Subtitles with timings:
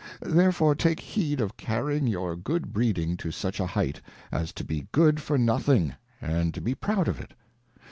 [0.23, 4.87] Therefore take heed of carrying your good Breeding to such a height, as to be
[4.91, 7.35] good for nothing, and to be proud of it.